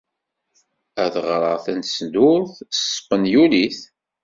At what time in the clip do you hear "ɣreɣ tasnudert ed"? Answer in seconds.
1.27-2.69